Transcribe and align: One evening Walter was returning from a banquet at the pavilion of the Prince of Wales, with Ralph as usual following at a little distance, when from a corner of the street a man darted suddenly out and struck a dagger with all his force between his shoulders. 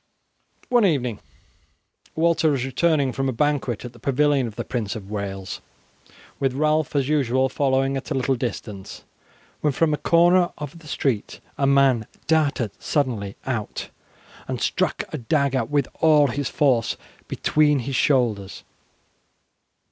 One 0.69 0.83
evening 0.83 1.19
Walter 2.15 2.49
was 2.49 2.65
returning 2.65 3.11
from 3.11 3.29
a 3.29 3.31
banquet 3.31 3.85
at 3.85 3.93
the 3.93 3.99
pavilion 3.99 4.47
of 4.47 4.55
the 4.55 4.65
Prince 4.65 4.95
of 4.95 5.11
Wales, 5.11 5.61
with 6.39 6.55
Ralph 6.55 6.95
as 6.95 7.07
usual 7.07 7.49
following 7.49 7.95
at 7.95 8.09
a 8.09 8.15
little 8.15 8.33
distance, 8.33 9.03
when 9.59 9.73
from 9.73 9.93
a 9.93 9.97
corner 9.97 10.49
of 10.57 10.79
the 10.79 10.87
street 10.87 11.39
a 11.55 11.67
man 11.67 12.07
darted 12.25 12.71
suddenly 12.81 13.35
out 13.45 13.91
and 14.47 14.59
struck 14.59 15.03
a 15.13 15.19
dagger 15.19 15.65
with 15.65 15.87
all 15.99 16.29
his 16.29 16.49
force 16.49 16.97
between 17.27 17.81
his 17.81 17.95
shoulders. 17.95 18.63